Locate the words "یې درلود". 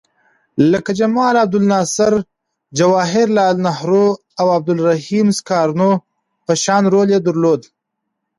7.13-7.61